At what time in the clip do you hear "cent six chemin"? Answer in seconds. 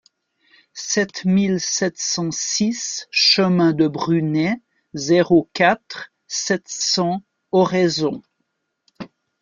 1.99-3.71